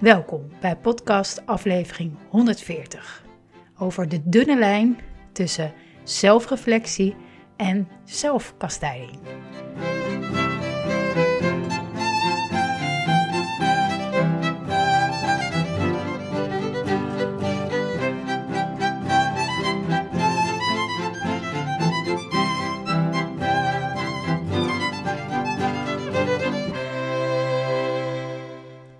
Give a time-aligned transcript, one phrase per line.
[0.00, 3.24] Welkom bij podcast aflevering 140
[3.78, 4.98] over de dunne lijn
[5.32, 5.72] tussen
[6.04, 7.16] zelfreflectie
[7.56, 9.18] en zelfkastijding.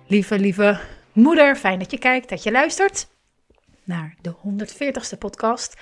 [0.07, 3.07] Lieve, lieve moeder, fijn dat je kijkt, dat je luistert
[3.83, 5.81] naar de 140ste podcast.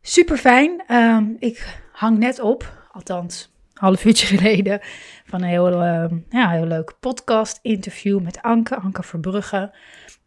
[0.00, 0.82] Super fijn.
[0.86, 4.80] Ehm, ik hang net op, althans half uurtje geleden,
[5.24, 9.74] van een heel, uh, ja, heel leuk podcast interview met Anke, Anke Verbrugge.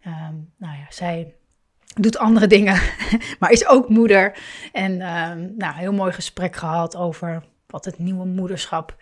[0.06, 1.36] Um, nou ja, zij
[1.96, 2.82] doet andere dingen,
[3.40, 4.38] maar is ook moeder.
[4.72, 4.98] En
[5.58, 8.96] nou, heel mooi gesprek gehad over wat het nieuwe moederschap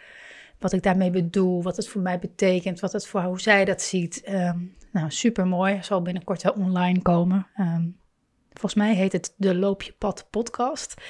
[0.62, 3.82] wat ik daarmee bedoel, wat het voor mij betekent, wat het voor hoe zij dat
[3.82, 4.30] ziet.
[4.30, 5.78] Um, nou, super mooi.
[5.82, 7.48] Zal binnenkort wel online komen.
[7.56, 7.88] Ehm,
[8.50, 11.02] volgens mij heet het de Loop je Pad podcast.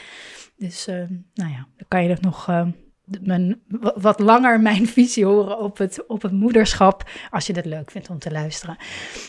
[0.58, 2.48] Dus ehm, nou ja, dan kan je er nog
[3.22, 3.62] mijn,
[3.96, 7.10] wat langer mijn visie horen op het, op het moederschap.
[7.30, 8.78] Als je dat leuk vindt om te luisteren.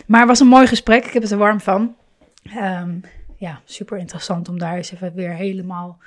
[0.06, 1.04] Maar het was een mooi gesprek.
[1.04, 1.96] Ik heb het er warm van.
[3.36, 5.98] ja, super interessant om daar eens even weer helemaal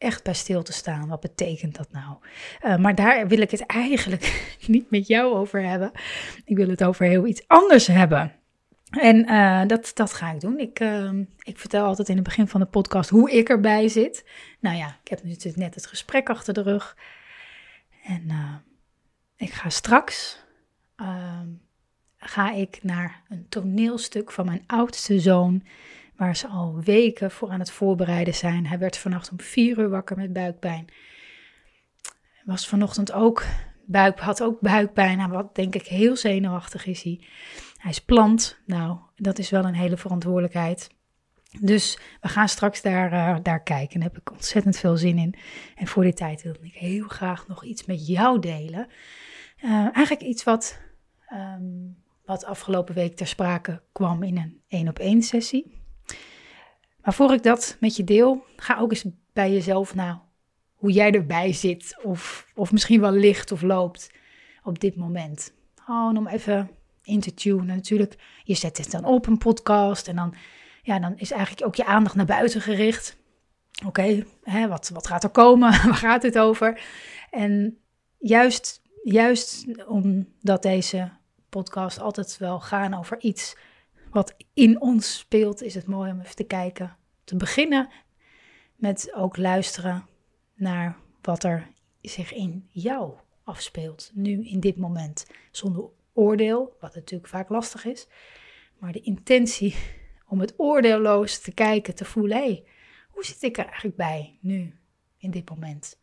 [0.00, 1.08] echt bij stil te staan.
[1.08, 2.16] Wat betekent dat nou?
[2.64, 5.90] Uh, maar daar wil ik het eigenlijk niet met jou over hebben.
[6.44, 8.32] Ik wil het over heel iets anders hebben.
[8.90, 10.58] En uh, dat, dat ga ik doen.
[10.58, 14.24] Ik, uh, ik vertel altijd in het begin van de podcast hoe ik erbij zit.
[14.60, 16.96] Nou ja, ik heb natuurlijk net het gesprek achter de rug.
[18.04, 18.54] En uh,
[19.36, 20.42] ik ga straks
[20.96, 21.48] ehm,
[22.16, 25.62] ga ik naar een toneelstuk van mijn oudste zoon
[26.20, 28.66] waar ze al weken voor aan het voorbereiden zijn.
[28.66, 30.86] Hij werd vannacht om vier uur wakker met buikpijn.
[32.44, 33.44] Was vanochtend ook
[33.86, 35.28] buik, had ook buikpijn.
[35.30, 37.24] Wat denk ik heel zenuwachtig is hij.
[37.76, 38.58] Hij is plant.
[38.66, 40.90] Nou, dat is wel een hele verantwoordelijkheid.
[41.60, 44.00] Dus we gaan straks daar, uh, daar kijken.
[44.00, 45.34] Daar heb ik ontzettend veel zin in.
[45.74, 48.88] En voor die tijd wilde ik heel graag nog iets met jou delen.
[49.64, 50.80] Uh, eigenlijk iets wat,
[51.32, 55.79] um, wat afgelopen week ter sprake kwam in een één op één sessie.
[57.02, 60.22] Maar voor ik dat met je deel, ga ook eens bij jezelf na
[60.74, 61.98] hoe jij erbij zit.
[62.02, 64.10] Of, of misschien wel ligt of loopt
[64.62, 65.52] op dit moment.
[65.74, 66.70] Gewoon om even
[67.02, 67.66] in te tunen.
[67.66, 70.34] Natuurlijk, je zet het dan op een podcast en dan,
[70.82, 73.16] ja, dan is eigenlijk ook je aandacht naar buiten gericht.
[73.86, 74.24] Oké,
[74.68, 75.70] wat, wat gaat er komen?
[75.84, 76.82] Waar gaat het over?
[77.30, 77.78] En
[78.18, 81.10] juist, juist omdat deze
[81.48, 83.56] podcast altijd wel gaan over iets
[84.10, 86.96] wat in ons speelt, is het mooi om even te kijken.
[87.24, 87.88] Te beginnen
[88.76, 90.06] met ook luisteren
[90.54, 91.70] naar wat er
[92.02, 95.26] zich in jou afspeelt, nu in dit moment.
[95.50, 98.08] Zonder oordeel, wat natuurlijk vaak lastig is,
[98.78, 99.74] maar de intentie
[100.26, 102.64] om het oordeelloos te kijken, te voelen: hé,
[103.10, 104.74] hoe zit ik er eigenlijk bij nu,
[105.18, 105.98] in dit moment?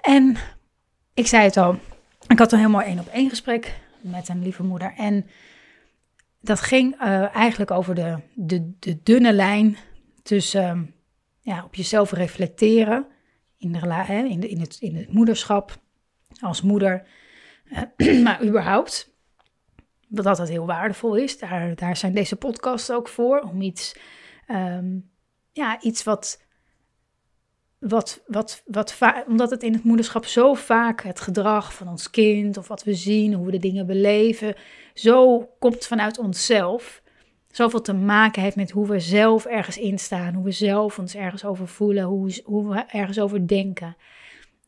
[0.00, 0.36] En
[1.14, 1.78] ik zei het al,
[2.28, 4.94] ik had een heel mooi één op één gesprek met een lieve moeder.
[4.96, 5.26] En
[6.46, 9.76] dat ging uh, eigenlijk over de, de, de dunne lijn
[10.22, 10.84] tussen ehm,
[11.40, 13.06] ja, op jezelf reflecteren
[13.58, 13.78] in, de,
[14.28, 15.76] in, de, in, het, in het moederschap,
[16.40, 17.06] als moeder,
[17.98, 19.14] uh, maar überhaupt.
[20.08, 21.38] Dat dat heel waardevol is.
[21.38, 23.40] Daar, daar zijn deze podcasts ook voor.
[23.40, 23.96] Om iets,
[24.48, 25.10] um,
[25.52, 26.45] ja, iets wat
[27.78, 32.56] wat, wat, wat omdat het in het moederschap zo vaak het gedrag van ons kind
[32.56, 34.54] of wat we zien, hoe we de dingen beleven,
[34.94, 37.02] zo komt vanuit onszelf.
[37.50, 41.44] Zoveel te maken heeft met hoe we zelf ergens instaan, hoe we zelf ons ergens
[41.44, 43.96] over voelen, hoe, hoe we ergens over denken.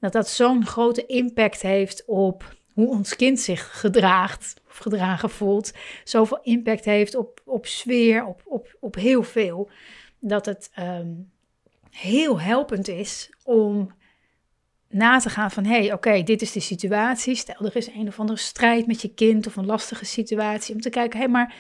[0.01, 5.73] Dat dat zo'n grote impact heeft op hoe ons kind zich gedraagt of gedragen voelt.
[6.05, 9.71] Zoveel impact heeft op, op sfeer, op, op, op heel veel.
[10.19, 11.31] Dat het um,
[11.91, 13.97] heel helpend is om
[14.89, 17.35] na te gaan van hé, hey, oké, dit is de situatie.
[17.35, 20.75] Stel er is een of andere strijd met je kind of een lastige situatie.
[20.75, 21.55] Om te kijken, hé, hey, maar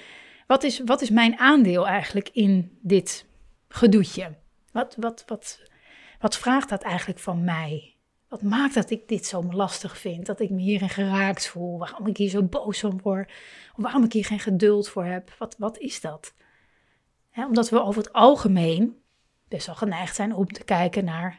[0.46, 3.26] wat is, wat is mijn aandeel eigenlijk in dit
[3.69, 4.36] gedoetje?
[4.72, 5.60] Wat, wat, wat,
[6.20, 7.96] wat vraagt dat eigenlijk van mij?
[8.28, 10.26] Wat maakt dat ik dit zo lastig vind?
[10.26, 11.78] Dat ik me hierin geraakt voel?
[11.78, 13.30] Waarom ik hier zo boos om word?
[13.76, 15.34] Of waarom ik hier geen geduld voor heb?
[15.38, 16.34] Wat, wat is dat?
[17.46, 18.96] omdat we over het algemeen
[19.48, 21.38] best wel geneigd zijn om te kijken naar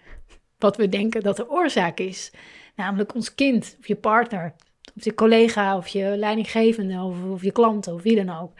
[0.57, 2.31] wat we denken dat de oorzaak is.
[2.75, 4.53] Namelijk ons kind, of je partner,
[4.95, 8.53] of je collega, of je leidinggevende, of, of je klanten, of wie dan ook.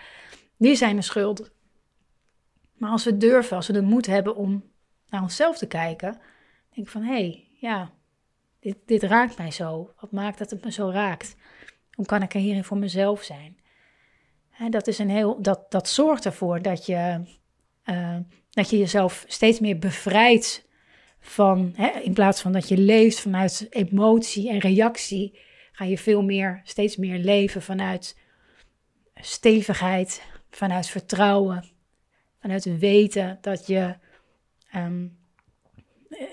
[0.57, 1.51] Die zijn de schuld.
[2.74, 4.63] Maar als we durven, als we de moed hebben om
[5.10, 6.12] naar onszelf te kijken,
[6.69, 7.92] denk ik van hé, hey, ja,
[8.60, 9.94] dit, dit raakt mij zo.
[10.00, 11.36] Wat maakt dat het me zo raakt?
[11.94, 13.57] Hoe kan ik er hierin voor mezelf zijn?
[14.69, 17.22] dat, is een heel, dat, dat zorgt ervoor dat je,
[17.86, 18.18] uh,
[18.50, 20.68] dat je jezelf steeds meer bevrijdt
[21.19, 25.40] van, hè, in plaats van dat je leeft vanuit emotie en reactie,
[25.72, 28.18] ga je veel meer, steeds meer leven vanuit
[29.16, 31.66] stevigheid, vanuit vertrouwen,
[32.42, 33.96] vanuit weten dat je
[34.75, 35.18] um,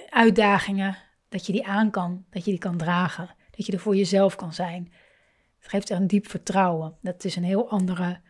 [0.09, 0.97] uitdagingen,
[1.29, 4.37] dat je die aan kan, dat je die kan dragen, dat je er voor jezelf
[4.37, 4.93] kan zijn.
[5.59, 6.97] Het geeft een diep vertrouwen.
[7.01, 8.21] Dat is een heel andere,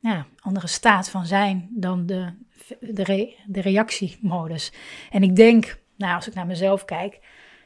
[0.00, 2.32] ja, andere staat van zijn dan de,
[2.80, 4.72] de, de reactiemodus.
[5.10, 7.18] En ik denk, nou, als ik naar mezelf kijk,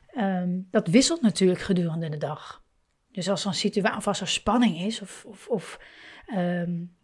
[0.06, 2.62] ehm, dat wisselt natuurlijk gedurende de dag.
[3.12, 5.80] Dus als er een situatie, of als er spanning is, of, of, of
[6.34, 6.96] um,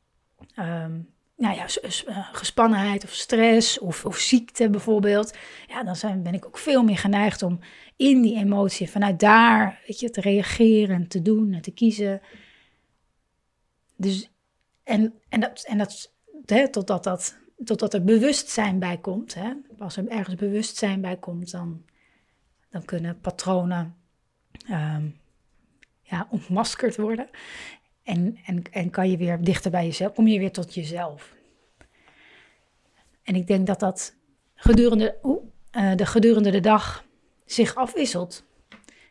[1.41, 5.37] nou ja, eh, gespannenheid of stress of, of ziekte bijvoorbeeld,
[5.67, 7.59] ja, dan ben ik ook veel meer geneigd om
[7.97, 12.21] in die emotie, vanuit daar, weet je, te reageren en te doen en te kiezen.
[13.97, 14.31] Dus,
[14.91, 16.13] en, en dat, en dat
[16.47, 21.51] hè, totdat, dat, totdat er bewustzijn bij komt, hè, als er ergens bewustzijn bij komt,
[21.51, 21.85] dan,
[22.69, 23.97] dan kunnen patronen
[24.71, 25.21] um,
[26.03, 27.31] ja, ontmaskerd worden.
[28.03, 31.35] En, en, en kan je weer dichter bij jezelf, kom je weer tot jezelf.
[33.23, 34.17] En ik denk dat dat
[34.55, 35.19] gedurende,
[35.73, 37.05] uh, de gedurende de dag
[37.45, 38.45] zich afwisselt.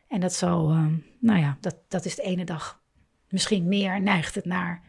[0.07, 0.85] En dat zal, uh,
[1.19, 2.81] nou ja, dat, dat is de ene dag
[3.29, 4.88] misschien meer, neigt het naar,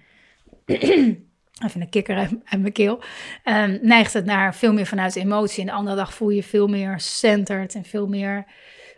[1.65, 3.03] even een kikker uit, mijn keel,
[3.45, 5.61] um, neigt het naar veel meer vanuit emotie.
[5.61, 8.45] En de andere dag voel je veel meer centered en veel meer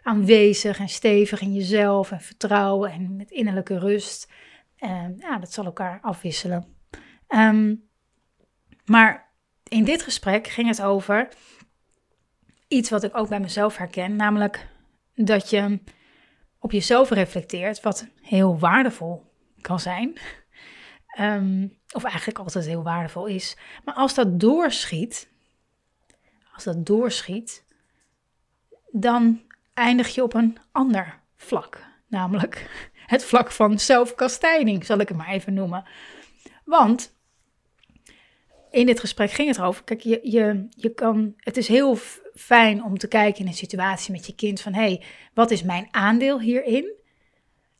[0.03, 4.31] aanwezig en stevig in jezelf en vertrouwen en met innerlijke rust.
[4.77, 6.67] En ja, dat zal elkaar afwisselen.
[7.29, 7.89] Um,
[8.85, 9.33] maar
[9.69, 11.29] in dit gesprek ging het over
[12.69, 14.69] iets wat ik ook bij mezelf herken, namelijk
[15.15, 15.79] dat je
[16.59, 20.19] op jezelf reflecteert, wat heel waardevol kan zijn.
[21.21, 23.57] Um, of eigenlijk altijd heel waardevol is.
[23.85, 25.29] Maar als dat doorschiet,
[26.55, 27.65] als dat doorschiet,
[28.91, 29.43] dan
[29.75, 31.85] eindig je op een ander vlak.
[32.07, 32.71] Namelijk
[33.07, 35.85] het vlak van zelfkastijding, zal ik het maar even noemen.
[36.65, 37.15] Want
[38.71, 39.85] in dit gesprek ging het over.
[39.85, 41.97] Kijk, je, je, je kan, het is heel
[42.35, 45.03] fijn om te kijken in een situatie met je kind van hé, hey,
[45.35, 46.93] wat is mijn aandeel hierin?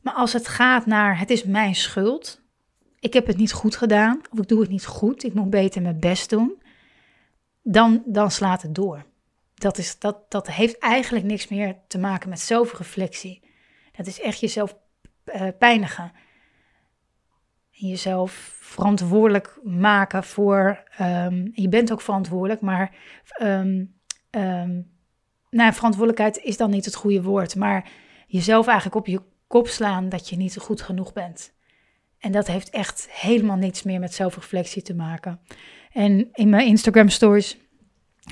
[0.01, 2.42] Maar als het gaat naar het is mijn schuld,
[3.03, 5.83] ik heb het niet goed gedaan of ik doe het niet goed, ik moet beter
[5.83, 6.63] mijn best doen,
[7.63, 9.05] dan, dan slaat het door.
[9.55, 13.43] Dat, is, dat, dat heeft eigenlijk niks meer te maken met zelfreflectie.
[13.93, 14.77] Dat is echt jezelf
[15.35, 16.13] uh, pijnigen.
[17.73, 20.83] En jezelf verantwoordelijk maken voor.
[21.01, 22.95] Um, je bent ook verantwoordelijk, maar.
[23.43, 24.01] Um,
[24.31, 24.91] um,
[25.51, 27.57] nou, verantwoordelijkheid is dan niet het goede woord.
[27.57, 27.91] Maar
[28.27, 31.53] jezelf eigenlijk op je kop slaan dat je niet goed genoeg bent.
[32.23, 35.41] En dat heeft echt helemaal niets meer met zelfreflectie te maken.
[35.93, 37.57] En in mijn Instagram stories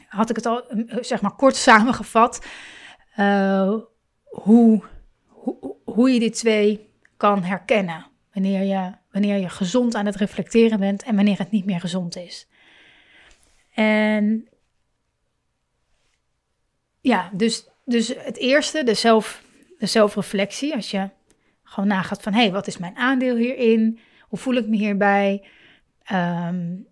[0.07, 0.65] had ik het al,
[1.01, 2.47] zeg maar, kort samengevat.
[3.19, 3.75] Uh,
[4.25, 4.85] hoe,
[5.27, 8.07] hoe, hoe je die twee kan herkennen.
[8.33, 12.17] Wanneer je Wanneer je gezond aan het reflecteren bent en wanneer het niet meer gezond
[12.17, 12.49] is.
[13.75, 14.49] En
[17.01, 19.43] ja, dus, dus het eerste, de, zelf,
[19.79, 20.75] de zelfreflectie.
[20.75, 21.11] Als je
[21.71, 23.99] gewoon nagaat van, hé, hey, wat is mijn aandeel hierin?
[24.21, 25.45] Hoe voel ik me hierbij?
[26.13, 26.87] Um,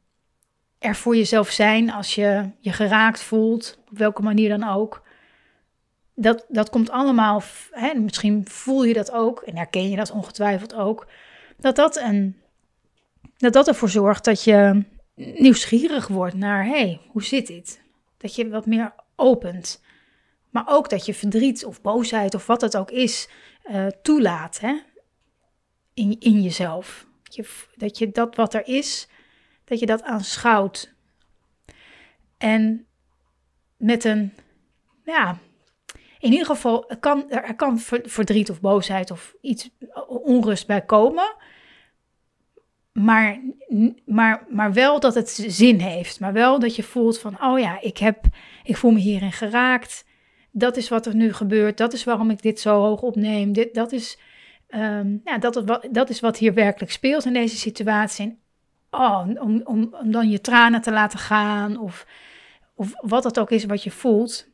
[0.79, 5.03] er voor jezelf zijn als je je geraakt voelt, op welke manier dan ook.
[6.15, 10.75] Dat, dat komt allemaal, hè, misschien voel je dat ook en herken je dat ongetwijfeld
[10.75, 11.07] ook
[11.59, 12.37] dat dat, een,
[13.37, 17.81] dat dat ervoor zorgt dat je nieuwsgierig wordt naar, hé, hey, hoe zit dit?
[18.17, 19.83] Dat je wat meer opent.
[20.51, 23.29] Maar ook dat je verdriet of boosheid of wat het ook is,
[23.71, 24.79] uh, toelaat hè?
[25.95, 27.07] In, in jezelf.
[27.23, 29.09] Dat je, dat je dat wat er is,
[29.65, 30.95] dat je dat aanschouwt.
[32.39, 32.87] En
[33.77, 34.33] met een,
[35.05, 35.39] ja,
[36.19, 39.71] in ieder geval, er kan, er kan verdriet of boosheid of iets
[40.07, 41.37] onrust bij komen.
[42.93, 43.41] Maar,
[44.05, 46.21] maar, maar wel dat het zin heeft.
[46.21, 48.25] Maar wel dat je voelt van, oh ja, ik, heb,
[48.63, 50.05] ik voel me hierin geraakt.
[50.59, 51.77] Dat is wat er nu gebeurt.
[51.77, 53.53] Dat is waarom ik dit zo hoog opneem.
[53.53, 54.19] Dit, dat, is,
[55.25, 58.39] ja, dat, dat is wat hier werkelijk speelt in deze situatie.
[58.91, 62.07] oh, om, om, om dan je tranen te laten gaan of,
[62.75, 64.49] of wat het ook is wat je voelt,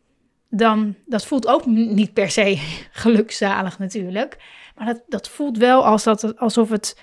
[0.49, 2.57] dan dat voelt ook niet per se
[3.03, 4.37] gelukzalig natuurlijk.
[4.77, 7.01] Maar dat, dat voelt wel als dat, alsof, het,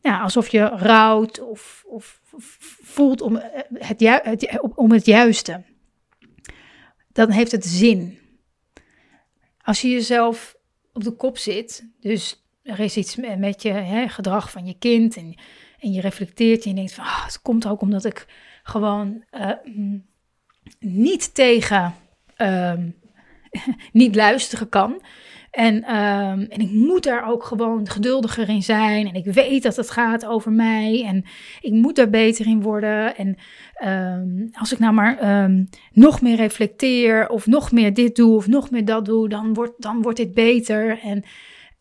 [0.00, 2.20] ja, alsof je rouwt of, of
[2.82, 3.40] voelt om
[3.74, 5.62] het, het, om het juiste.
[7.12, 8.18] Dan heeft het zin.
[9.64, 10.56] Als je jezelf
[10.92, 15.16] op de kop zit, dus er is iets met je hè, gedrag van je kind
[15.16, 15.38] en,
[15.78, 18.26] en je reflecteert en je denkt van, ah, het komt ook omdat ik
[18.62, 19.50] gewoon uh,
[20.78, 21.94] niet tegen
[22.38, 22.72] uh,
[23.92, 25.02] niet luisteren kan.
[25.54, 29.06] En, um, en ik moet daar ook gewoon geduldiger in zijn.
[29.06, 31.04] En ik weet dat het gaat over mij.
[31.06, 31.24] En
[31.60, 33.16] ik moet daar beter in worden.
[33.16, 33.36] En
[33.88, 37.28] um, als ik nou maar um, nog meer reflecteer.
[37.28, 38.36] Of nog meer dit doe.
[38.36, 39.28] Of nog meer dat doe.
[39.28, 40.98] Dan wordt, dan wordt dit beter.
[40.98, 41.24] En,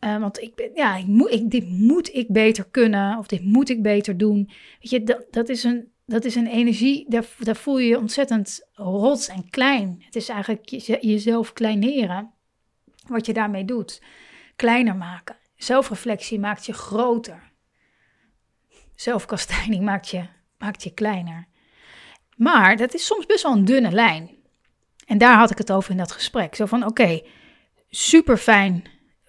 [0.05, 3.17] uh, want ik ben, ja, ik moet, ik, dit moet ik beter kunnen.
[3.17, 4.49] Of dit moet ik beter doen.
[4.79, 5.91] Weet je, dat, dat is een.
[6.05, 10.01] Dat is een energie, daar, daar voel je je ontzettend rots en klein.
[10.05, 10.69] Het is eigenlijk
[11.01, 12.31] jezelf kleineren
[13.07, 14.01] wat je daarmee doet.
[14.55, 15.37] Kleiner maken.
[15.55, 17.51] Zelfreflectie maakt je groter.
[18.95, 20.25] Zelfkastijding maakt je,
[20.57, 21.47] maakt je kleiner.
[22.35, 24.29] Maar dat is soms best wel een dunne lijn.
[25.05, 26.55] En daar had ik het over in dat gesprek.
[26.55, 27.21] Zo van: oké,
[27.89, 28.83] super fijn,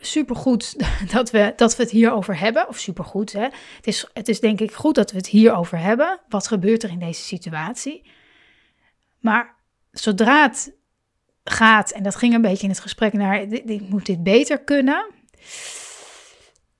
[0.07, 0.75] super goed
[1.15, 2.69] dat we, dat we het hierover hebben.
[2.69, 3.49] Of super goed, hè?
[3.77, 6.21] Het is, het is denk ik goed dat we het hierover hebben.
[6.29, 8.11] Wat gebeurt er in deze situatie?
[9.21, 9.57] Maar
[9.91, 10.73] zodra het
[11.45, 15.07] gaat, en dat ging een beetje in het gesprek naar, ik moet dit beter kunnen.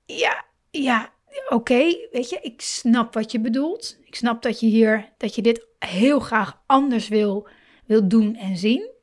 [0.05, 1.13] Ja, ja,
[1.49, 3.97] oké, weet je, ik snap wat je bedoelt.
[4.03, 7.47] Ik snap dat je hier, dat je dit heel graag anders wil,
[7.85, 8.94] wil doen en zien.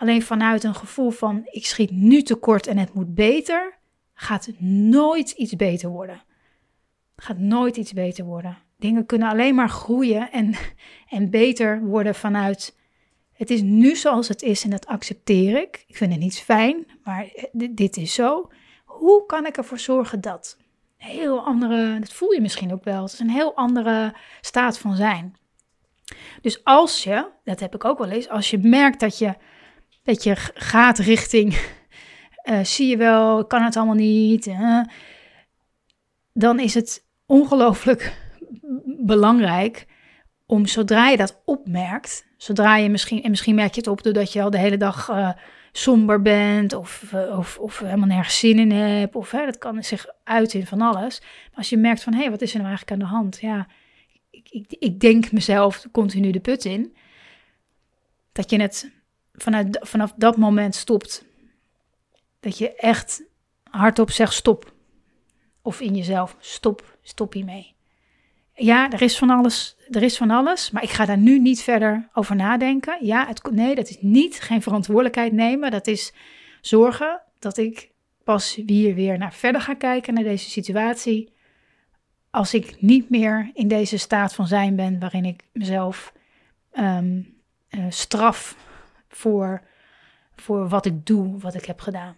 [0.00, 3.78] Alleen vanuit een gevoel van, ik schiet nu tekort en het moet beter,
[4.14, 6.22] gaat nooit iets beter worden.
[7.16, 8.58] Gaat nooit iets beter worden.
[8.78, 10.54] Dingen kunnen alleen maar groeien en,
[11.16, 12.78] en beter worden vanuit
[13.32, 15.84] het is nu zoals het is en dat accepteer ik.
[15.86, 17.28] Ik vind het niet fijn, maar
[17.70, 18.50] dit is zo.
[18.84, 20.58] Hoe kan ik ervoor zorgen dat?
[20.96, 23.02] Heel andere, dat voel je misschien ook wel.
[23.02, 25.36] Het is een heel andere staat van zijn.
[26.42, 29.34] Dus als je, dat heb ik ook wel eens, als je merkt dat je,
[30.10, 31.60] dat je gaat richting,
[32.44, 34.50] uh, zie je wel, kan het allemaal niet,
[36.32, 38.16] dan is het ongelooflijk
[38.86, 39.86] belangrijk
[40.46, 44.32] om zodra je dat opmerkt, zodra je misschien, en misschien merk je het op doordat
[44.32, 45.30] je al de hele dag uh,
[45.72, 49.82] somber bent of, uh, of, of helemaal nergens zin in hebt, of hè, dat kan
[49.82, 51.20] zich uiten in van alles.
[51.20, 53.40] Maar als je merkt van, hé, hey, wat is er nou eigenlijk aan de hand?
[53.40, 53.66] Ja,
[54.30, 56.96] ik, ik, ik denk mezelf continu de put in.
[58.32, 58.99] Dat je het
[59.80, 61.24] vanaf dat moment stopt.
[62.40, 63.22] Dat je echt
[63.70, 64.72] hardop zegt stop.
[65.62, 67.74] Of in jezelf, stop, stop hiermee
[68.64, 71.62] ja, er is van alles, er is van alles, maar ik ga daar nu niet
[71.62, 73.06] verder over nadenken.
[73.06, 75.70] Ja, het, nee, dat is niet geen verantwoordelijkheid nemen.
[75.70, 76.12] Dat is
[76.60, 77.90] zorgen dat ik
[78.24, 81.32] pas hier weer naar verder ga kijken naar deze situatie.
[82.30, 86.12] Als ik niet meer in deze staat van zijn ben waarin ik mezelf
[86.78, 87.34] um,
[87.70, 88.56] uh, straf
[89.10, 89.62] voor,
[90.36, 92.16] voor wat ik doe, wat ik heb gedaan.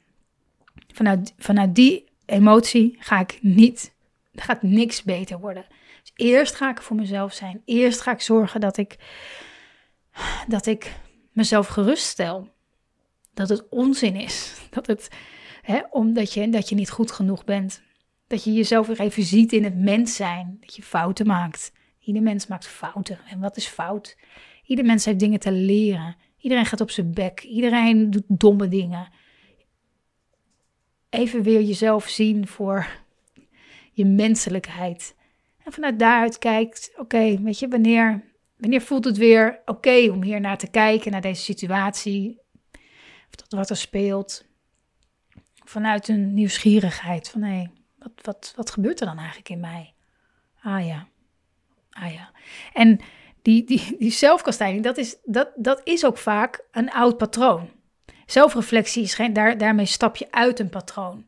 [0.94, 3.94] Vanuit, vanuit die emotie ga ik niet,
[4.34, 5.66] gaat niks beter worden.
[6.02, 7.62] Dus eerst ga ik voor mezelf zijn.
[7.64, 8.96] Eerst ga ik zorgen dat ik,
[10.48, 10.92] dat ik
[11.32, 12.48] mezelf geruststel.
[13.34, 14.54] Dat het onzin is.
[14.70, 15.08] Dat het,
[15.62, 17.82] hè, omdat je, dat je niet goed genoeg bent.
[18.26, 20.56] Dat je jezelf weer even ziet in het mens zijn.
[20.60, 21.72] Dat je fouten maakt.
[22.00, 23.18] Ieder mens maakt fouten.
[23.28, 24.16] En wat is fout?
[24.64, 26.16] Ieder mens heeft dingen te leren.
[26.42, 27.42] Iedereen gaat op zijn bek.
[27.42, 29.08] Iedereen doet domme dingen.
[31.10, 32.86] Even weer jezelf zien voor
[33.92, 35.14] je menselijkheid.
[35.64, 38.24] En vanuit daaruit kijkt, oké, weet je, wanneer,
[38.56, 42.40] wanneer voelt het weer oké om hier naar te kijken, naar deze situatie,
[43.30, 44.44] of wat er speelt.
[45.64, 47.66] Vanuit een nieuwsgierigheid van, hé,
[47.98, 49.94] wat, wat, wat gebeurt er dan eigenlijk in mij?
[50.62, 51.08] Ah ja,
[51.90, 52.30] ah ja.
[52.72, 53.00] En
[53.42, 57.70] die, die, die zelfkastijding, dat is, dat, dat is ook vaak een oud patroon.
[58.26, 61.26] Zelfreflectie is geen, daar, daarmee stap je uit een patroon.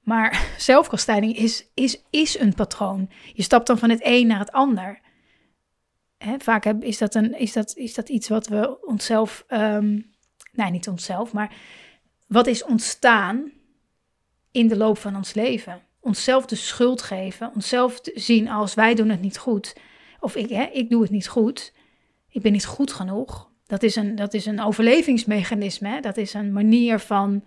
[0.00, 3.10] Maar zelfkastijding is, is, is een patroon.
[3.32, 5.00] Je stapt dan van het een naar het ander.
[6.18, 10.14] Hè, vaak is, dat een, is, dat, is dat iets wat we onszelf, um,
[10.52, 11.54] nee, niet onszelf, maar
[12.26, 13.52] wat is ontstaan
[14.50, 15.82] in de loop van ons leven?
[16.00, 19.74] Onszelf de schuld geven, onszelf zien als wij doen het niet goed.
[20.20, 21.72] Of ik, hè, ik doe het niet goed,
[22.28, 23.50] ik ben niet goed genoeg.
[23.66, 26.00] Dat is een, dat is een overlevingsmechanisme, hè?
[26.00, 27.44] dat is een manier van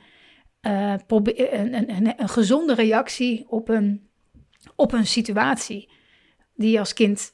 [0.62, 4.08] uh, een, een, een, gezonde reactie op een,
[4.76, 5.90] op een situatie.
[6.56, 7.34] die als kind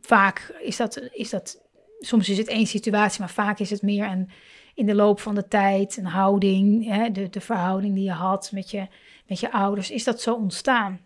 [0.00, 1.60] vaak is dat, is dat,
[1.98, 4.30] soms is het één situatie, maar vaak is het meer een,
[4.74, 8.50] in de loop van de tijd, een houding, hè, de, de verhouding die je had
[8.52, 8.86] met je,
[9.26, 11.00] met je ouders, is dat zo ontstaan.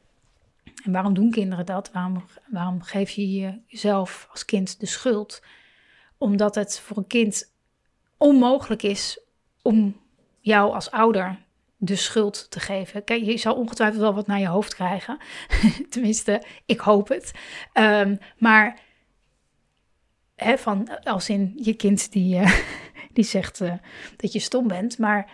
[0.82, 1.90] En waarom doen kinderen dat?
[1.92, 5.42] Waarom, waarom geef je jezelf als kind de schuld?
[6.18, 7.52] Omdat het voor een kind
[8.16, 9.20] onmogelijk is
[9.62, 10.00] om
[10.40, 11.44] jou als ouder
[11.76, 13.04] de schuld te geven.
[13.04, 15.18] Kijk, je zal ongetwijfeld wel wat naar je hoofd krijgen.
[15.90, 17.32] Tenminste, ik hoop het.
[17.72, 18.80] Um, maar
[20.34, 22.60] hè, van, als in je kind die, uh,
[23.12, 23.74] die zegt uh,
[24.16, 24.98] dat je stom bent.
[24.98, 25.32] Maar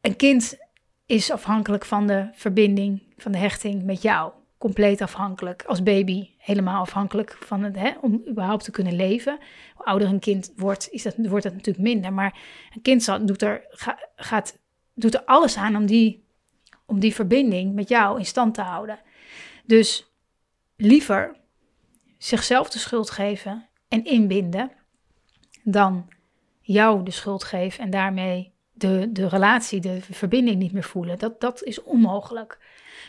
[0.00, 0.65] een kind
[1.06, 4.32] is afhankelijk van de verbinding, van de hechting met jou.
[4.58, 5.64] Compleet afhankelijk.
[5.64, 9.38] Als baby helemaal afhankelijk van het, hè, om überhaupt te kunnen leven.
[9.76, 12.12] Ouder een kind wordt, is dat, wordt dat natuurlijk minder.
[12.12, 12.38] Maar
[12.74, 13.64] een kind doet, er,
[14.16, 14.58] gaat,
[14.94, 16.24] doet er alles aan om die,
[16.86, 18.98] om die verbinding met jou in stand te houden.
[19.64, 20.12] Dus
[20.76, 21.36] liever
[22.18, 24.70] zichzelf de schuld geven en inbinden
[25.62, 26.08] dan
[26.60, 31.18] jou de schuld geven en daarmee de, de relatie, de verbinding niet meer voelen.
[31.18, 32.58] Dat, dat is onmogelijk.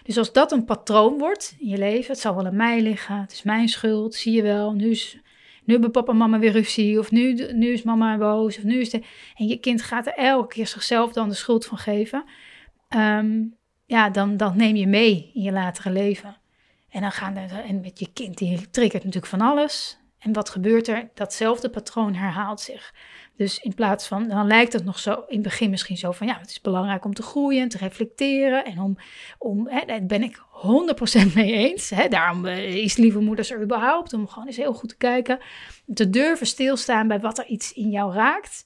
[0.03, 3.21] Dus als dat een patroon wordt in je leven, het zal wel aan mij liggen,
[3.21, 5.17] het is mijn schuld, zie je wel, nu, is,
[5.63, 8.79] nu hebben papa en mama weer ruzie, of nu, nu is mama boos, of nu
[8.79, 9.01] is de...
[9.36, 12.24] En je kind gaat er elke keer zichzelf dan de schuld van geven.
[12.88, 13.43] Ehm,
[13.86, 16.38] ja, dan, dan neem je mee in je latere leven.
[16.89, 19.97] En dan gaan er, en met je kind, die triggert natuurlijk van alles.
[20.19, 21.09] En wat gebeurt er?
[21.13, 22.93] Datzelfde patroon herhaalt zich.
[23.38, 26.27] Dus in plaats van, dan lijkt het nog zo in het begin misschien zo van,
[26.27, 28.98] ja, het is belangrijk om te groeien, te reflecteren en om,
[29.38, 30.41] om hè, daar ben ik
[31.29, 31.89] 100% mee eens.
[31.89, 35.39] Hè, daarom eh, is lieve moeders er überhaupt, om gewoon eens heel goed te kijken,
[35.94, 38.65] te durven stilstaan bij wat er iets in jou raakt.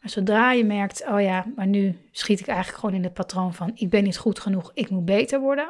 [0.00, 3.54] Maar zodra je merkt, oh ja, maar nu schiet ik eigenlijk gewoon in het patroon
[3.54, 5.68] van, ik ben niet goed genoeg, ik moet beter worden.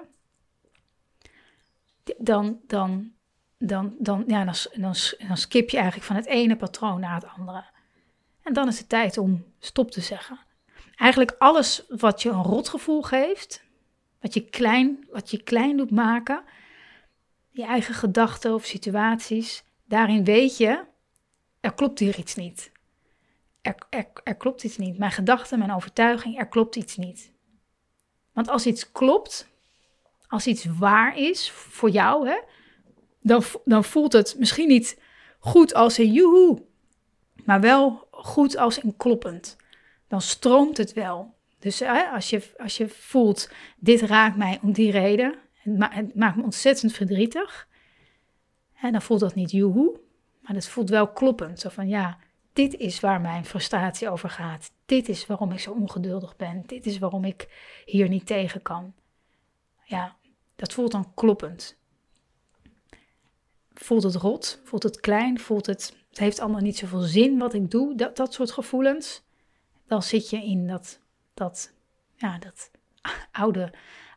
[2.18, 3.12] Dan, dan,
[3.58, 4.94] dan, dan, ja, dan, dan,
[5.28, 7.72] dan skip je eigenlijk van het ene patroon naar het andere.
[8.44, 10.38] En dan is het tijd om stop te zeggen.
[10.96, 13.64] Eigenlijk alles wat je een rotgevoel geeft,
[14.20, 16.44] wat je klein, wat je klein doet maken,
[17.50, 20.84] je eigen gedachten of situaties, daarin weet je,
[21.60, 22.72] er klopt hier iets niet.
[23.60, 23.76] Er,
[24.24, 24.98] er, klopt iets niet.
[24.98, 27.32] Mijn gedachten, mijn overtuiging, er klopt iets niet.
[28.32, 29.48] Want als iets klopt,
[30.26, 32.38] als iets waar is voor jou, hè,
[33.20, 35.00] dan, dan voelt het misschien niet
[35.38, 36.62] goed als een joehoe,
[37.44, 39.56] maar wel goed als in kloppend.
[40.08, 41.34] Dan stroomt het wel.
[41.58, 46.36] Dus hè, als, je, als je voelt, dit raakt mij om die reden, het, maakt
[46.36, 47.68] me ontzettend verdrietig,
[48.72, 50.00] hè, dan voelt dat niet joehoe,
[50.40, 51.60] maar het voelt wel kloppend.
[51.60, 52.18] Zo van ja,
[52.52, 54.72] dit is waar mijn frustratie over gaat.
[54.86, 56.62] Dit is waarom ik zo ongeduldig ben.
[56.66, 57.48] Dit is waarom ik
[57.84, 58.94] hier niet tegen kan.
[59.84, 60.16] Ja,
[60.56, 61.76] dat voelt dan kloppend.
[63.74, 64.60] Voelt het rot?
[64.64, 65.40] Voelt het klein?
[65.40, 67.94] Voelt het, het heeft allemaal niet zoveel zin wat ik doe?
[67.94, 69.22] Dat, dat soort gevoelens.
[69.86, 71.00] Dan zit je in dat,
[71.34, 71.72] dat,
[72.16, 72.70] ja, dat
[73.32, 73.72] oude,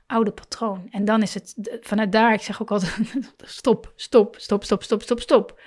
[0.07, 0.87] oude patroon.
[0.91, 2.97] En dan is het vanuit daar, ik zeg ook altijd:
[3.37, 5.59] stop, stop, stop, stop, stop, stop, stop.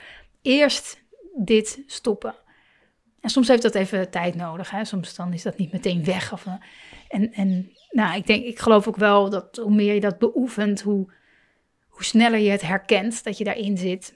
[0.42, 1.02] Eerst
[1.36, 2.34] dit stoppen.
[3.20, 4.70] En soms heeft dat even tijd nodig.
[4.70, 4.84] Hè?
[4.84, 6.32] Soms dan is dat niet meteen weg.
[6.32, 6.46] Of,
[7.08, 10.80] en, en nou, ik denk, ik geloof ook wel dat hoe meer je dat beoefent,
[10.80, 11.12] hoe,
[11.88, 14.14] hoe sneller je het herkent dat je daarin zit.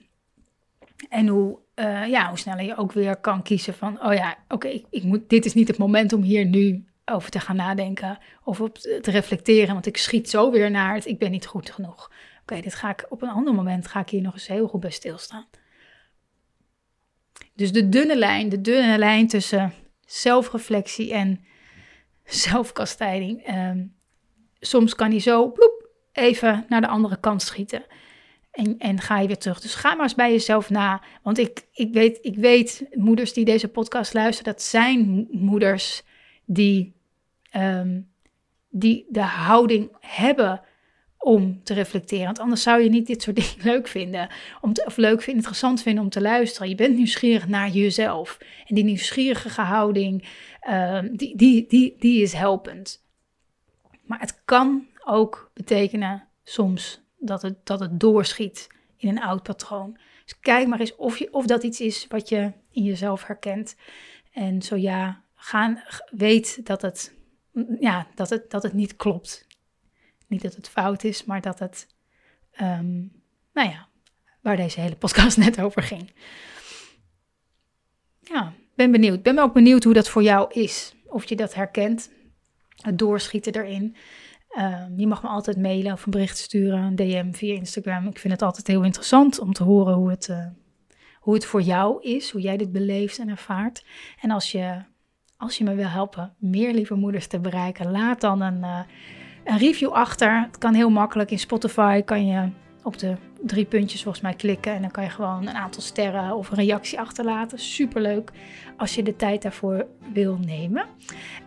[1.09, 4.68] En hoe, uh, ja, hoe sneller je ook weer kan kiezen van, oh ja, oké,
[4.90, 8.60] ik, moet, dit is niet het moment om hier nu over te gaan nadenken of
[8.60, 12.10] op te reflecteren, want ik schiet zo weer naar het, ik ben niet goed genoeg.
[12.42, 14.80] Oké, dit ga ik op een ander moment ga ik hier nog eens heel goed
[14.80, 15.46] bij stilstaan.
[17.54, 19.72] Dus de dunne lijn, de dunne lijn tussen
[20.06, 21.44] zelfreflectie en
[22.24, 23.48] zelfkastijding.
[23.48, 23.94] Um,
[24.60, 27.84] soms kan die zo bloep, even naar de andere kant schieten.
[28.55, 29.61] En, en ga je weer terug.
[29.61, 31.03] Dus ga maar eens bij jezelf na.
[31.23, 36.03] Want ik, ik, weet, ik weet, moeders die deze podcast luisteren, dat zijn moeders
[36.45, 36.95] die,
[37.57, 38.11] um,
[38.69, 40.61] die de houding hebben
[41.19, 42.25] om te reflecteren.
[42.25, 44.29] Want anders zou je niet dit soort dingen leuk vinden.
[44.61, 46.69] Om of leuk vinden, interessant vinden om te luisteren.
[46.69, 48.38] Je bent nieuwsgierig naar jezelf.
[48.67, 50.29] En die nieuwsgierige houding,
[50.69, 53.03] uh, die, die, die, die is helpend.
[54.03, 59.98] Maar het kan ook betekenen soms dat het, dat het doorschiet in een oud patroon.
[60.24, 63.76] Dus kijk maar eens of, je, of dat iets is wat je in jezelf herkent.
[64.32, 67.14] En zo ja, gaan, weet dat het,
[67.80, 69.46] ja, dat het, dat het niet klopt.
[70.26, 71.87] Niet dat het fout is, maar dat het,
[72.60, 73.88] um, nou ja,
[74.40, 76.12] waar deze hele podcast net over ging.
[78.20, 79.22] Ja, ben benieuwd.
[79.22, 80.94] Ben ook benieuwd hoe dat voor jou is.
[81.06, 82.10] Of je dat herkent,
[82.76, 83.96] het doorschieten erin.
[84.57, 88.07] Ehm, je mag me altijd mailen of een bericht sturen, een DM via Instagram.
[88.07, 90.47] Ik vind het altijd heel interessant om te horen hoe het, eh,
[91.19, 93.85] hoe het voor jou is, hoe jij dit beleeft en ervaart.
[94.21, 94.83] En als je,
[95.37, 98.81] als je me wil helpen meer lieve moeders te bereiken, laat dan een, uh,
[99.45, 100.43] een review achter.
[100.43, 101.31] Het kan heel makkelijk.
[101.31, 102.49] In Spotify kan je
[102.85, 104.73] op de drie puntjes volgens mij klikken.
[104.73, 107.59] En dan kan je gewoon een aantal sterren of een reactie achterlaten.
[107.59, 108.31] Superleuk
[108.77, 110.85] als je de tijd daarvoor wil nemen.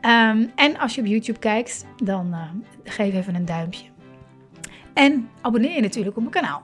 [0.02, 2.41] Ehm, en als je op YouTube kijkt, dan uh,
[2.84, 3.86] geef even een duimpje.
[4.93, 6.63] En abonneer je natuurlijk op mijn kanaal.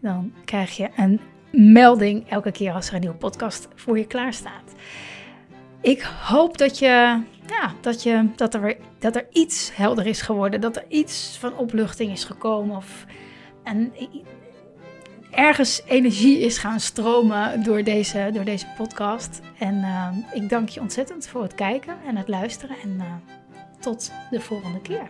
[0.00, 4.32] Dan krijg je een melding elke keer als er een nieuwe podcast voor je klaar
[4.32, 4.74] staat.
[5.80, 10.60] Ik hoop dat, je, ja, dat, je, dat, er, dat er iets helder is geworden.
[10.60, 12.76] Dat er iets van opluchting is gekomen.
[12.76, 13.06] Of,
[13.66, 13.92] en
[15.30, 19.40] ergens energie is gaan stromen door deze, door deze podcast.
[19.58, 22.76] En uh, ik dank je ontzettend voor het kijken en het luisteren.
[22.82, 23.04] En uh,
[23.80, 25.08] tot de volgende keer.